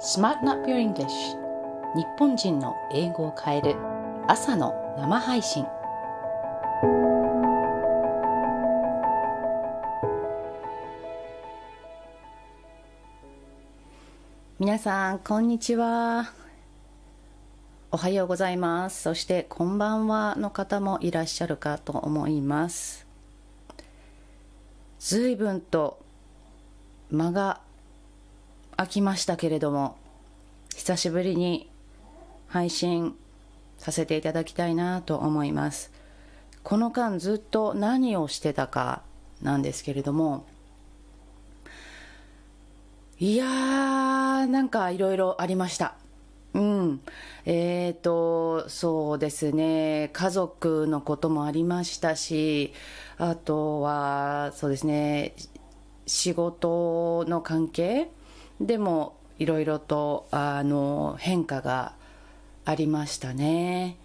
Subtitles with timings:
[0.00, 1.08] Smarten Up Your English.
[1.96, 3.76] 日本人の英語を変える。
[4.28, 5.66] 朝の生配信。
[14.60, 16.30] 皆さんこんにちは。
[17.90, 19.02] おはようございます。
[19.02, 23.04] そしてこんばんはの方もいらっしゃるかと思います。
[25.00, 25.98] 随分と
[27.10, 27.60] 間が
[28.78, 29.96] 空きましたけれども
[30.76, 31.68] 久しぶりに
[32.46, 33.16] 配信
[33.76, 35.92] させていただきたいなと思います。
[36.62, 39.02] この間ずっと何をしてたか
[39.42, 40.44] なんですけれども
[43.18, 45.94] いやーなんかいろいろありました。
[46.54, 47.00] うん。
[47.46, 50.10] えーとそうですね。
[50.12, 52.72] 家族のこともありましたし
[53.16, 55.34] あとはそうですね。
[56.06, 58.08] 仕事の関係
[58.60, 61.94] でもいろいろとあの変化が
[62.64, 63.96] ありましたね。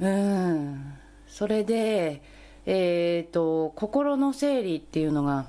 [0.00, 0.94] うん
[1.26, 2.22] それで、
[2.66, 5.46] えーと、心の整理っていうのが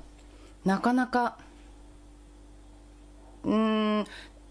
[0.64, 1.38] なかなか
[3.44, 4.06] うん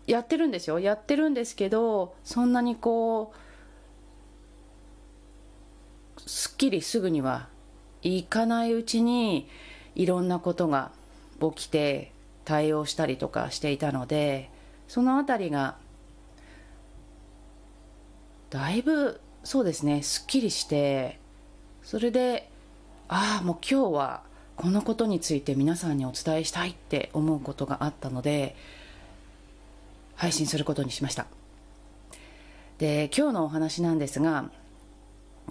[0.05, 3.33] やってるんですよやってるんですけどそんなにこ
[6.17, 7.47] うすっきりすぐには
[8.01, 9.47] いかないうちに
[9.95, 10.91] いろんなことが
[11.41, 12.12] 起きて
[12.45, 14.49] 対応したりとかしていたので
[14.87, 15.75] その辺りが
[18.49, 21.19] だいぶそうですねすっきりして
[21.83, 22.49] それで
[23.07, 24.23] ああもう今日は
[24.55, 28.55] このことについて皆さんにお伝えしたいって思うことがあったので
[30.15, 31.25] 配信することにしました。
[32.77, 34.49] で今日のお話なんですが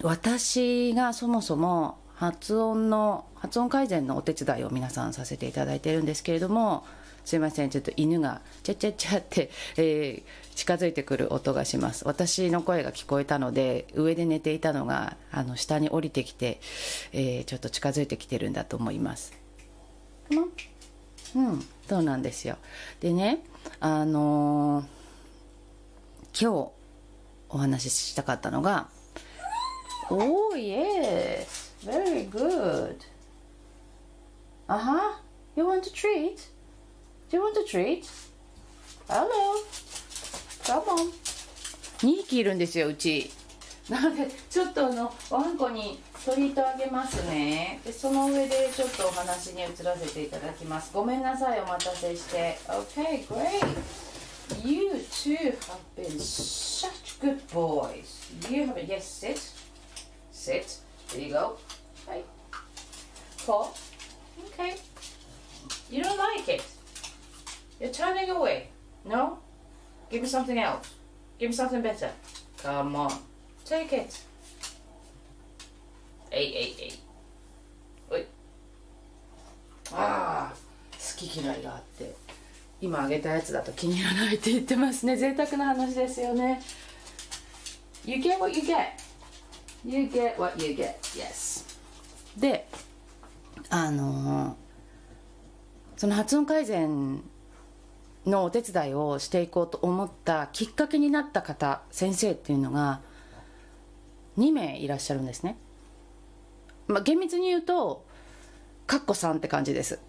[0.01, 6.85] 私がそもそも発音の発音改善のお手伝いを皆さんさせていただいてるんですけれども
[7.25, 12.05] すいませんちょっと犬がチャチャチャって、えー、近づいてくる音がします。
[12.05, 16.59] 私の声が聞こえたので上で寝ていたのがあの下に降りてきて、
[17.11, 19.33] えー、ちょっと近づいてきてるんだと思います。
[21.35, 22.57] うんそうなんですよ。
[22.99, 23.39] でね
[23.79, 26.71] あのー、今日
[27.49, 28.87] お話ししたかったのが
[30.09, 33.05] Oh yes Very good.
[34.69, 35.13] Uh huh.
[35.55, 36.47] You want a treat?
[37.29, 38.09] Do you want a treat?
[39.09, 39.61] Hello.
[40.63, 41.11] Come on.
[41.99, 43.29] 2匹いるんですよ、うち。
[43.89, 47.81] なので、ちょっとあの、ワンコにトリートあげますね。
[47.83, 50.91] で、その上でちょっとお話に移らせていただきます。
[50.93, 52.57] ごめんなさい、お待たせして。
[52.69, 53.65] Okay, great.
[54.65, 58.31] You two have been such good boys.
[58.49, 59.39] You have, yes, sit.
[60.31, 60.82] Sit.
[61.13, 61.57] There you go.
[62.07, 62.25] Right.
[63.37, 63.69] Four.
[64.47, 64.75] Okay.
[65.91, 66.63] You don't like it.
[67.79, 68.69] You're turning away.
[69.05, 69.37] No?
[70.09, 70.89] Give me something else.
[71.37, 72.09] Give me something better.
[72.57, 73.13] Come on.
[73.63, 74.19] Take it.
[76.31, 76.99] Hey, hey, hey.
[78.09, 78.25] おい。
[79.91, 80.53] ああ、
[80.93, 82.15] 好き嫌いがあって。
[82.81, 85.15] 今あげたやつだと気に入らないって言ってますね。
[85.15, 86.59] 贅沢な話ですよね。
[88.03, 89.02] You get what you get.
[89.85, 90.95] You get what you get.
[91.15, 91.65] Yes.
[92.37, 92.67] で
[93.69, 94.55] あの
[95.97, 97.21] その発音改善
[98.25, 103.01] のお手伝いをしていこうと思ったきっかけになった方先生っていうのが
[104.37, 105.57] 2名いらっしゃるんですね、
[106.87, 108.05] まあ、厳密に言うと
[108.87, 109.99] かっこさんって感じです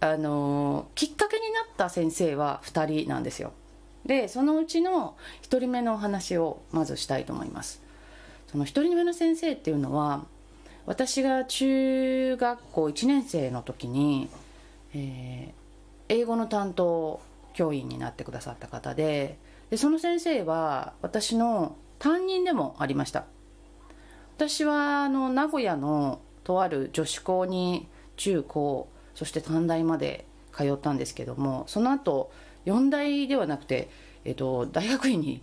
[0.00, 3.52] あのきっかけになった先生は2人なんですよ
[4.06, 7.83] でそのうちの1人目のお話をまずしたいと思います
[8.54, 10.26] その1人目の先生っていうのは
[10.86, 14.28] 私が中学校1年生の時に、
[14.94, 17.20] えー、英語の担当
[17.52, 19.38] 教員になってくださった方で
[19.70, 23.24] でその先生は私の担任でもありました。
[24.36, 30.26] 私はあの名古屋のとある女子校に中高そして短大まで
[30.56, 32.30] 通ったんですけどもその後
[32.66, 33.88] 4大ではなくて、
[34.24, 35.42] えっと、大学院に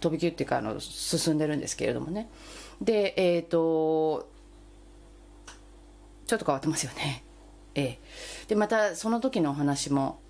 [0.00, 2.28] 飛び級っていうかあの進んでるんですけれどもね。
[2.80, 4.28] でえっ、と
[6.26, 7.24] ちょっと変わってますよね。
[7.74, 7.98] ええ、
[8.48, 10.20] でまたその時のお話も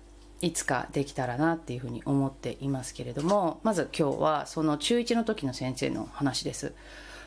[0.41, 6.73] いつかできたらなっていうふうに思っていますけれどもまず今日はその中1の時の先生の話です。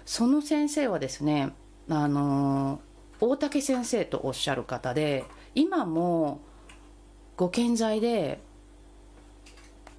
[0.05, 1.53] その先生はですね
[1.88, 2.81] あの
[3.20, 5.25] 大竹先生とおっしゃる方で
[5.55, 6.41] 今も
[7.37, 8.41] ご健在で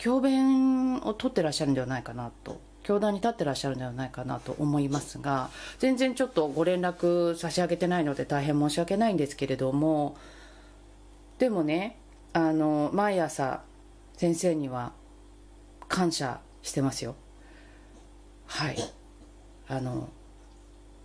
[0.06, 5.50] 教鞭を取ってらっしゃるんではないかなと教壇に立ってらっしゃるんではないかなと思いますが
[5.80, 10.16] 全然ちょっとご連絡差し上げてないので大変申し訳ないんですけれども
[11.40, 11.98] でもね
[12.34, 13.64] あの毎朝
[14.16, 14.92] 先生には
[15.88, 17.16] 感謝してますよ。
[18.46, 18.78] はい。
[19.68, 20.10] あの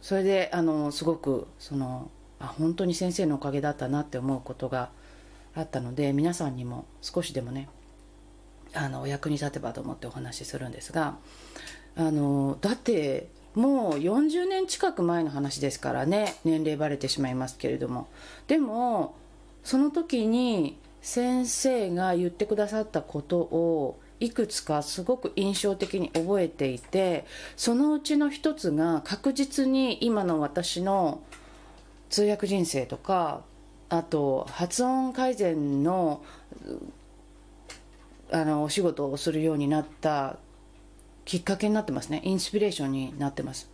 [0.03, 4.91] それであのすごくそのあ本当に先生のおかげだったなって思うことが
[5.55, 7.71] あったので皆さんにも少しでもね
[8.75, 11.17] あのお役に立てばと思ってお話しするんですが
[11.97, 18.09] あのだってもう40年近く前の話ですからね年齢バレてしまいますけれども。
[18.47, 19.15] でも
[19.65, 27.25] その時に先生が言ってくださったことをいくつかすごく印象的に覚えていて
[27.57, 31.23] そのうちの一つが確実に今の私の
[32.11, 33.43] 通訳人生とか
[33.89, 36.23] あと発音改善の
[38.33, 40.37] あのお仕事をするようになった
[41.25, 42.23] きっかけになってますね。
[42.25, 43.71] インスピレーションになってます。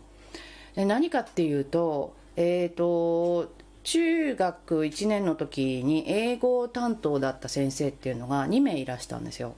[0.75, 3.51] で何かっていうとえっ、ー、と
[3.83, 9.55] 中学1年の時に英語担当だった先生っていうのが2名いらしたんですよ。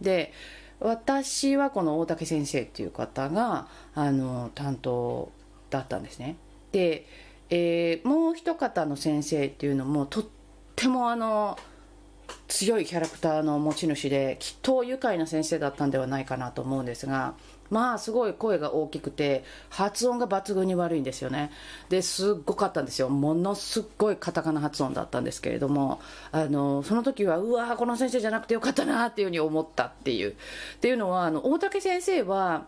[0.00, 0.32] で
[0.80, 5.30] 私はこの大竹先生っていう方があの担当
[5.70, 6.36] だったんですね。
[6.72, 7.06] で、
[7.50, 10.24] えー、もう一方の先生っていうのもとっ
[10.74, 11.58] てもあの
[12.52, 17.32] 強いキャラクターの持ち主できっと愉快な先生だったんではないかなと思うんですが
[17.70, 21.50] まあすごい声が大きくて発音が抜群に悪いんですよね。
[21.88, 23.08] ですっごかったんですよ。
[23.08, 30.32] ものすっごいカタカナ発音だったんですけれどもあのその時はうわこの先生じゃなくてよかったなっていうふうに思ったっていう。
[30.32, 30.34] っ
[30.80, 32.66] ていうのはあの大竹先生は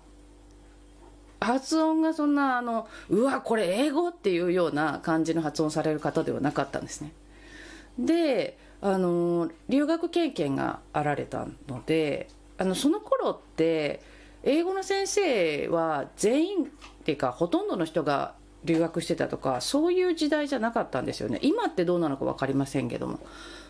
[1.43, 7.13] 発音がそんなあのうわこれ英語っていうような感じの発音される方ではなかったんですね。
[7.99, 12.29] であの留学経験があられたので
[12.59, 14.03] あのその頃って
[14.43, 16.67] 英語の先生は全員っ
[17.03, 21.39] ていうかほとんどの人が留学してたとかそういう時代じゃなかったんですよね。
[21.41, 23.21] 今ってどうなのか分かりませんけども。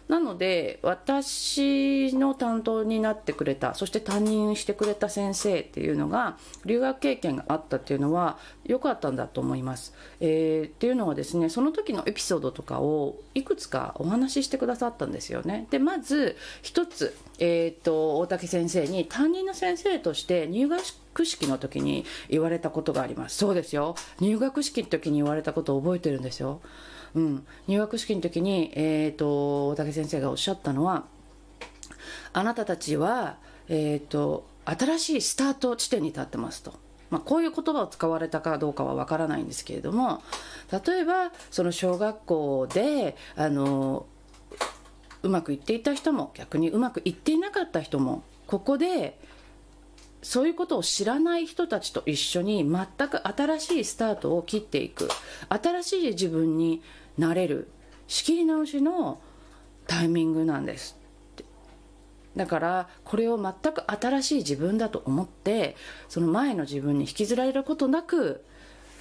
[0.08, 6.36] なので私の担当になってくれたそして担任してくれた先生っていうのが
[6.66, 9.94] 留学経験があったっていうのは良かったんだと思います。
[10.20, 15.66] えー、っていうのはですねその時のエピソードとかをいくつかお話ししてくださったんですよね。
[15.70, 26.60] でまず一つ、えーと、大竹先生に担任の先生として入学式の時に言われたことがありますそうですよ入学式の時に言われたことを覚えてるんですよ
[27.14, 31.04] うん、入学式の時に、えーと、大竹先生がおっしゃったのは
[32.32, 33.36] あなたたちは、
[33.68, 36.74] えーと、新しいスタート地点に立ってますと。
[37.10, 40.22] まあ、こういう言葉を使われたかどうかはわからないんですけれども
[40.72, 44.06] 例えばその小学校であの
[45.22, 49.20] うまくいっていた人も逆にうまくいっていなかった人もここで
[50.22, 55.08] そういうことを知らない人たちと一緒に全く新しいスタートを切っていく
[55.50, 56.82] 新しい自分に
[57.18, 57.68] なれる。
[58.06, 59.20] 仕切り直しの
[59.86, 60.98] タイミングなんです。
[62.36, 65.76] だからこれを全く新しい自分だと思って
[66.08, 68.44] その前の自分に引きずられることなく、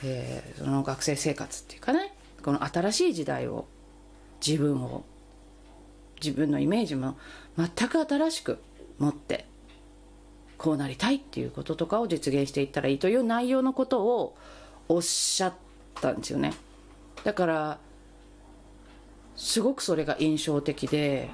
[0.04, 2.13] えー、その学生生活っていうかね
[2.44, 3.65] この新しい時代を
[4.45, 5.04] 自分を
[6.21, 7.18] 自分のイメージも
[7.57, 8.59] 全く新しく
[9.00, 9.45] 持って
[10.57, 14.38] こうなりたいっていうこととかを実現していったらいいという内容のことを
[14.88, 15.54] おっしゃっ
[16.00, 16.54] たんですよね。
[17.24, 17.80] だから
[19.35, 21.30] すごくそれが印象的で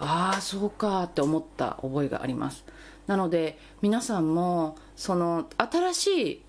[0.00, 2.64] ああそうかって思った覚えがあります。
[3.06, 6.42] なので皆さんもその新しい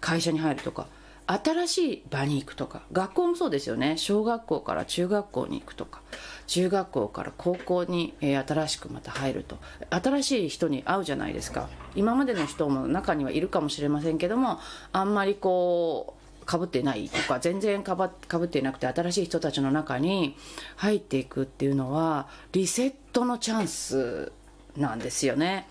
[0.00, 0.86] 会社に入るとか
[1.26, 3.96] 新しい場に行くとか学校もそうですよね。
[3.96, 6.00] 小学校から中学校に行くとか
[6.48, 9.58] 中学校から高校に、えー、新しくまた入ると
[9.90, 11.68] 新しい人に会うじゃないですか。
[11.94, 14.58] 今までの人も中にはいるかもしれませんけども
[14.92, 20.36] あんまりこうかぶってないとか全然かぶってなくて新しい人たちの中に
[20.76, 24.32] 入っていくっていうのはリセットのチャンス
[24.76, 25.68] なんですよね。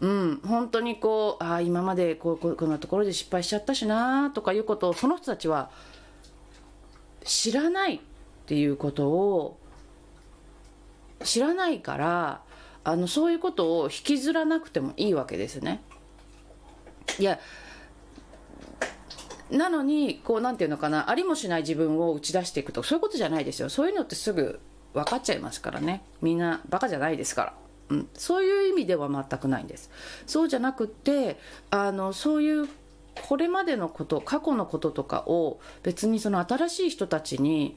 [0.00, 5.70] うん、本当にこうあ今までこうここのところで失敗しちゃったしなとかいうことをその人たちは
[7.24, 8.00] 知らないっ
[8.46, 9.56] ていうことを
[11.22, 12.42] 知らないから
[12.82, 15.80] あのそういうことを引きずらなくてもいいわけですね。
[17.18, 17.38] いや
[19.50, 23.68] なのにこうなんていうのかなありもしない自分を打ち出していくとそういうことじゃないですよ。
[23.68, 24.60] そういうのってすぐ
[24.94, 26.02] 分かっちゃいますからね。
[26.22, 27.54] みんなバカじゃないですから、
[27.90, 29.90] うん、そういう意味では全くないんです。
[30.26, 31.38] そうじゃなくて
[31.70, 32.68] あのそういう
[33.28, 37.76] これまでのこと過去のこととかを別にその新しい人たちに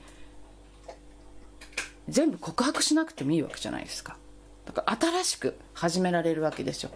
[2.09, 4.17] 全部告白しなくてもいいわけじゃないですか。
[4.65, 6.91] だから新しく始められるわけですよ。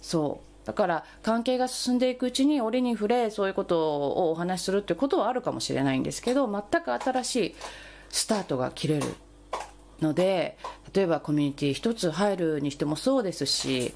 [0.00, 0.51] そう。
[0.64, 7.54] だから関係が進んでいくうちに折に触れそういうことをお話しするってことはあるかもしれないんですけど全く新しい
[8.10, 9.06] スタートが切れる
[10.00, 10.58] ので
[10.94, 13.94] 例えばコミュニティ一つ入るにしてもそうですし、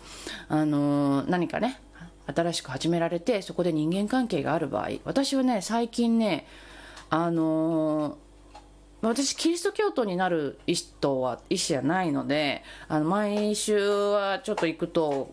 [0.49, 1.79] あの何かね
[2.27, 6.47] 新しく始められてそこで人間関係がある場合私はね最近ね
[7.11, 8.19] あの
[9.03, 15.33] 私キリスト教徒になる意思は意思じゃないのであの毎週はちょっと行くと、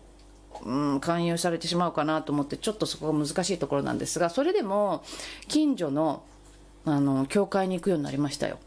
[0.62, 5.02] うん、勧誘されてしまうかなと思ってちょっとそこが難しいところなんですがそれでも
[5.48, 6.22] 近所の
[6.86, 8.58] あの教会に行くようになりましたよ。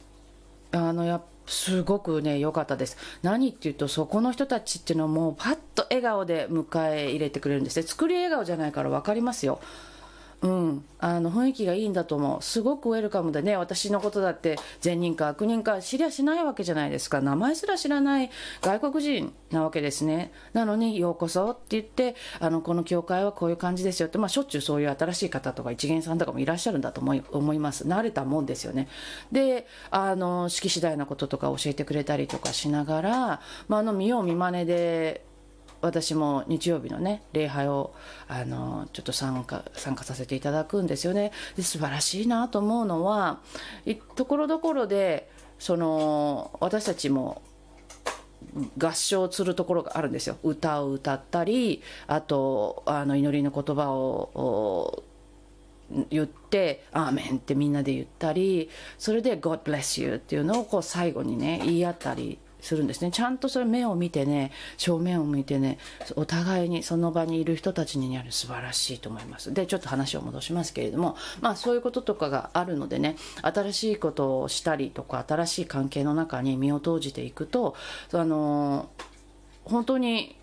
[0.71, 2.97] あのやすごくね良かったです。
[3.21, 7.83] 何っていうとそこの人たちっていうのはもうパッと笑顔で迎え入れてくれるんですね。
[7.83, 9.59] 作り笑顔じゃないから分かりますよ。
[10.39, 18.29] うん、あの雰囲気がいいんだと思う、すごくウェルカムでね、私のことだって善人か悪人か知りゃしないわけじゃないですか、名前すら知らない
[18.61, 28.87] 外国人なわけですね、なのに、ようこそって言って、あのこの教会はこういう感じですよって、まあ、しょっちゅうそういう新しい方とか、一元さんとかもいらっしゃるんだと思い思います、慣れたもんですよね。
[29.31, 35.25] で、あの式次第なこととか教えてくれたりとかしながら、まあ、あの見よう見まねで、
[35.87, 37.93] 私も日曜日のね礼拝を
[38.27, 41.31] あのちょっと参加参加させていただくんですよね。
[41.55, 43.39] で素晴らしいなと思うのは
[44.15, 45.29] ところどころで
[45.59, 47.41] その私たちも
[48.77, 50.37] 合唱するところがあるんですよ。
[50.43, 55.03] 歌を歌ったりあとあの祈りの言葉を
[56.09, 63.11] 言って「アーメン」ってみんなで言ったりそれで「God bless you」っていうのをこう最後にね言い合ったりするんですね。
[63.11, 65.77] ちゃんとそれ目を見てね正面を向いてね
[66.15, 68.31] お互いにその場にいる人たちにやる。
[68.31, 69.53] 素晴らしいと思います。
[69.53, 77.75] でちょっと話を戻しますけれどもまあそういうこととかがあるのでね新しいことをしたりとか新しい関係の中に身を投じていくと
[78.13, 78.89] あの
[79.65, 80.35] 本当に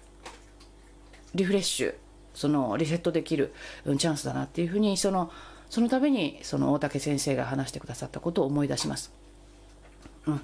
[1.34, 1.94] リフレッシュ
[2.34, 3.52] そのリセットできる
[3.98, 5.30] チャンスだなっていうふうにその
[5.70, 9.12] そのためにその大竹先生が話してくださったことを思い出します。
[10.26, 10.40] うん、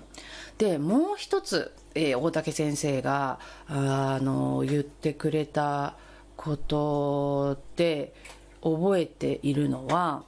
[0.60, 5.96] でもう一つ、えー、大竹先生があの言ってくれた
[6.36, 8.12] ことで
[8.60, 10.22] 覚えているのは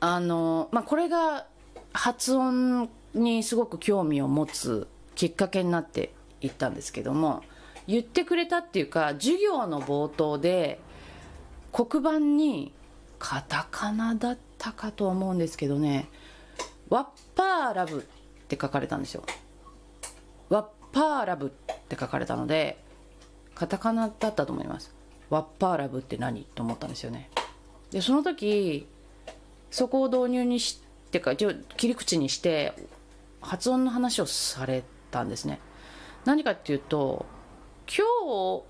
[0.00, 1.46] あの、まあ、これが
[1.94, 7.42] 発音にすごく興味を持つきっかけになっていったんですけども
[7.86, 10.78] 言ってくれたっていうか授業の冒頭で
[11.72, 12.74] 黒板に
[13.18, 16.10] カタカナだったかと思うんですけどね
[16.90, 18.00] 「ワッパーラブ」
[18.44, 19.24] って書かれたんですよ。
[20.50, 21.50] ワッパーラブっ
[21.88, 22.76] て書かれたので
[23.54, 24.94] カタカナだったと思います。
[25.30, 27.30] ワッパーラブって何と思ったんですよね。
[27.90, 28.86] でその時
[29.70, 30.80] そこを導入にし
[31.10, 32.74] てか切り口にして
[33.40, 35.60] 発音の話をされたんですね。
[36.24, 37.26] 何かっていうと
[37.86, 38.62] 今日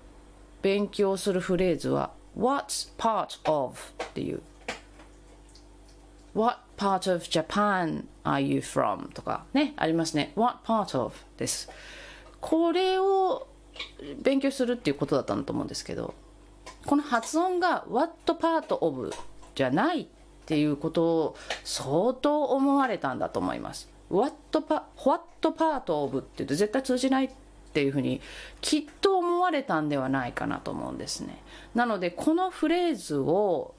[0.61, 3.75] 勉強するフレーズは What's part of?
[4.03, 4.41] っていう。
[6.33, 9.11] What part of Japan are you from?
[9.11, 10.31] とかね、ありますね。
[10.35, 11.13] What part of?
[11.37, 11.69] です。
[12.39, 13.47] これを
[14.21, 16.13] 勉強するっていうことだったんだと思うんですけど、
[16.85, 19.13] この発音が What part of
[19.55, 20.07] じゃないっ
[20.45, 23.89] ていうことを相当思われたんだと思います。
[24.09, 27.29] What, pa What part of って言うと絶対通じないっ
[27.73, 28.21] ていうふうに
[28.59, 31.41] きっと思われたんではないかなと思うんですね。
[31.73, 33.73] なのでこのフレーズを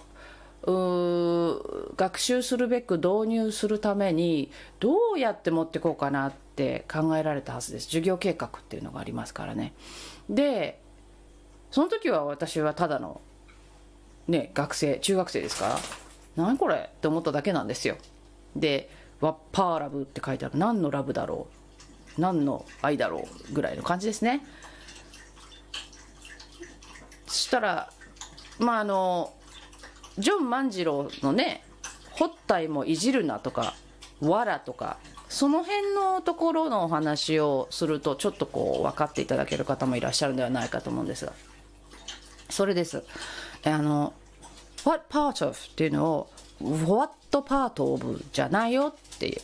[0.65, 7.87] 学習するべく導入するためにどうやって持ってこうかなって考えられたはずです。
[7.87, 9.73] 授業計画っていうのがありますからね。
[10.31, 10.81] で
[11.73, 13.21] その時は私はただの
[14.29, 15.69] ね学生中学生ですか？
[15.69, 15.79] ら
[16.37, 17.97] 何これって思っただけなんですよ。
[18.55, 18.89] で
[19.21, 20.59] 「ワッパーラブ」って書いてある。
[20.59, 21.49] 何のラブだろ
[22.17, 22.21] う？
[22.21, 23.53] 何の愛だろう？
[23.53, 24.47] ぐらいの感じですね。
[27.27, 27.91] そしたら
[28.61, 29.33] まああの
[30.19, 31.65] ジョン万次郎のね
[32.13, 33.75] 「ホッタイもいじるな」とか
[34.21, 41.33] 「わら」とかその辺のところのお話をするとちょっとこう分かっていただける方もいらっしゃるんではないかと思うんですが。
[42.51, 43.03] それです。
[43.65, 44.13] あの
[44.85, 49.41] 「What part of」っていうのを「What part of」じゃないよっていう。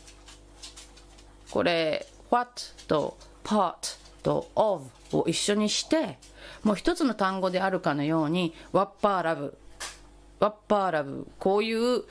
[1.50, 2.50] これ「What」
[2.86, 4.84] と「part」と「of」
[5.16, 6.18] を一緒にして
[6.62, 9.56] もう一つの単語であるかのように「What part of」
[10.40, 12.04] ワッパーラブこういう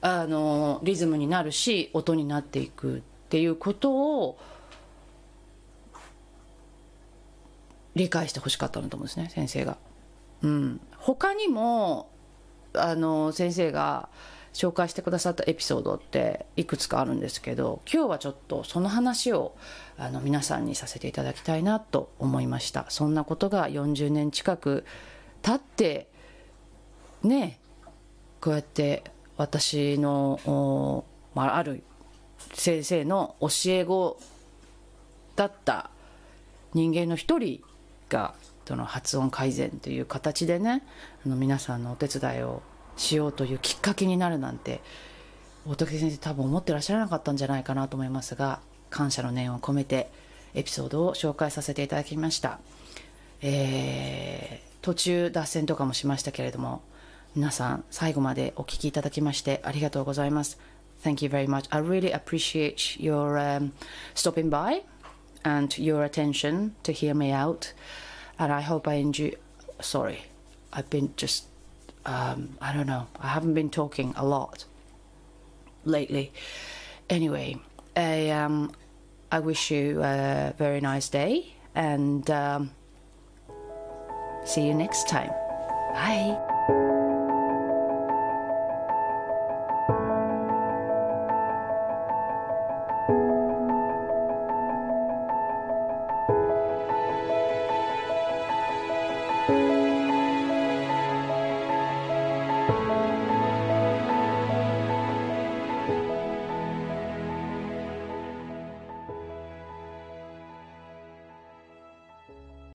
[0.00, 4.38] あのリズムになるし音になっていくっていうことを
[7.94, 9.76] 理解してほしかったんだと思うんですね先生が。
[10.42, 12.10] うん、他にも
[12.74, 14.08] あの先生が
[14.52, 19.54] 紹介してくださったエピソードっていくつかあるんですけど今日はちょっとその話を
[19.96, 24.84] あの皆さんにさせていただきたいなと思いましたそんなことが40年近く
[25.42, 26.08] 経って
[27.22, 27.58] ね
[28.42, 29.04] こうやって
[29.36, 31.84] 私の、まあ、ある
[32.54, 34.18] 先生の教え子
[35.36, 35.90] だった
[36.74, 37.62] 人間の一人
[38.08, 38.34] が
[38.66, 40.82] その発音改善という形でね
[41.24, 42.62] あの皆さんのお手伝いを
[42.96, 44.80] しようというきっかけになるなんて
[45.64, 48.58] 大竹先生多分思ってらっしゃらなかったんじゃないかなと思いますが
[48.90, 50.10] 感謝の念を込めて
[50.54, 52.58] エピソードを紹介させていただきました、
[53.40, 56.82] えー、途中脱線とかもしましたけれども
[57.35, 60.57] 皆さん最後までお聞きいただきましてありがとうございます
[61.03, 61.65] Thank you very much.
[61.69, 63.71] I really appreciate your um,
[64.15, 64.81] stopping by
[65.45, 67.73] and your attention to hear me out.
[68.39, 69.33] And I hope I enjoy.
[69.79, 70.25] Sorry,
[70.73, 71.45] I've been just.
[72.05, 73.07] Um, I don't know.
[73.19, 74.65] I haven't been talking a lot
[75.83, 76.31] lately.
[77.09, 77.57] Anyway,
[77.95, 78.71] I, um,
[79.31, 82.71] I wish you a very nice day and um,
[84.45, 85.31] see you next time.
[85.93, 86.90] Bye.